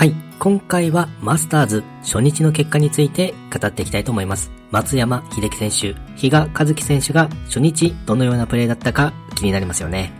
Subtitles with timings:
[0.00, 0.14] はい。
[0.38, 4.50] 今回はマスターズ初日の結果について語っていきたいと思います。
[4.70, 10.10] 松山秀樹選手、比嘉和樹選手が初日どのようなプレーだったか気になりますよね。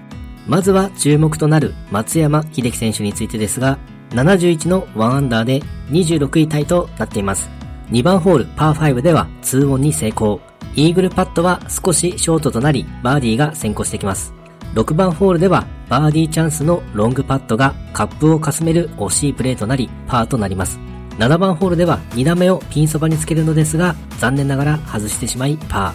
[0.47, 3.79] まずは注目となる松山秀樹選手についてですが、
[4.11, 7.49] 71の1アンダーで26位タイとなっています。
[7.91, 10.43] 2番ホールパー5では2オンに成功。
[10.75, 14.40] イーグルパットは少しショートとなり、バーディーが先行してきます。
[14.75, 20.79] 6番ホールではバーディーチャンスのロングパットがカップをかすめる惜しいプレーとなりパーとなります。
[21.19, 25.93] 7番ホールでは2打目をピンそばにつけるのですが残念ながら外してしまいパ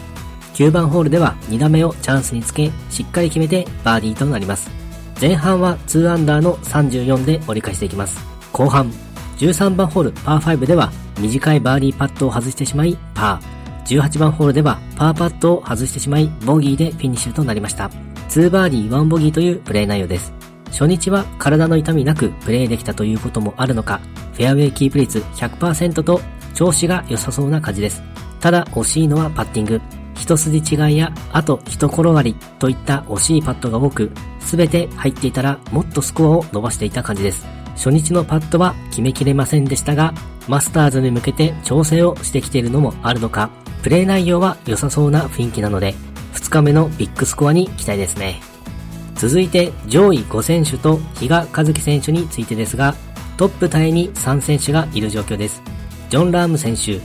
[0.54, 0.68] ー。
[0.68, 4.70] 9番ホールでは2打目をチャンスにつけしっかり決めてバーディーとなります。
[5.20, 8.18] 前半は2アンダーの34で折り返していきます。
[8.52, 8.92] 後半、
[9.38, 13.65] 13番ホールパー5では短いバーディーパットを外してしまいパー。
[13.86, 17.90] 18番ホールではパーパットを外してしまいボギーでフィニッシュとなりました。
[18.30, 20.34] 2バーディー1ボギーというプレー内容です。
[20.72, 24.02] 初日は体の痛みなくプレーできたということもあるのか、
[24.34, 26.20] フェアウェイキープ率100%と
[26.54, 28.02] 調子が良さそうな感じです。
[28.40, 29.82] ただ惜しいのはパッティング。
[30.16, 37.46] 一筋違いや、あと一転がりといった惜しいパットが多く、すべて入っていたらもっとスコアを伸ばしていた感じです。
[37.76, 40.14] 初日のパットは決めきれませんでしたが、
[40.48, 43.50] マスターズに向けて調整をしてきているのもあるのか、
[43.86, 45.94] プレー内容は良さそうな雰囲気なので、
[46.34, 48.42] 2日目のビッグスコアに期待ですね。
[49.14, 52.96] 続いて上位5選手と比嘉和樹選手についてですが、
[53.38, 55.62] トップタイに3選手がいる状況です。
[56.10, 57.00] ジョン・ラーム選手、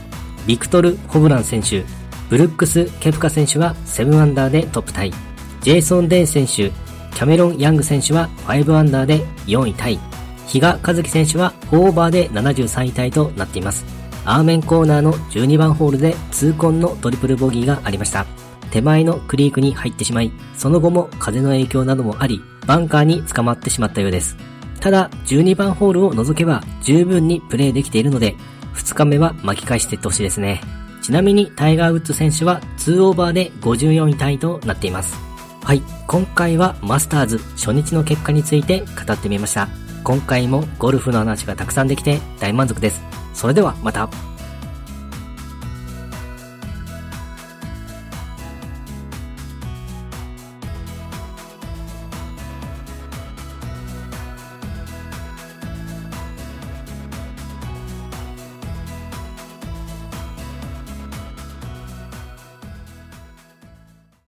[0.47, 1.85] ビクトル・ホブラン選手、
[2.31, 5.13] ブルックス・ケプカ選手は7アンダーでトップタイ。
[5.61, 9.99] ジェイソン・デン選手、キャメロン・ヤング選手は5アンダーで4位タイ。
[10.47, 14.00] 比嘉和樹選手は4オーバーで73位タイとなっています。
[14.25, 18.25] アーメンコーナーの12番ホールで痛恨のトリプルボギーがありました。
[18.71, 24.37] 手前のクリークに入ってしまい、その後も風の影響などもあり、バンカーに捕まってしまったようです。
[24.79, 28.35] ただ、12番ホールを除けば十分にプレイできているので、
[28.75, 30.61] 2日目は巻き返していってほしいですね。
[31.01, 35.15] ちなみにタイガー・ウッズ選手は2オーバーで54位タイとなっています。
[35.63, 39.67] はい、今回はマスターズ初日の結果について語ってみました。
[40.03, 43.20] 今回もゴルフの話がたくさんできて大満足です。
[43.33, 44.30] それではまた。